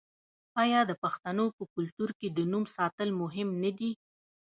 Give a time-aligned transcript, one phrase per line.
[0.63, 3.91] آیا د پښتنو په کلتور کې د نوم ساتل مهم نه دي؟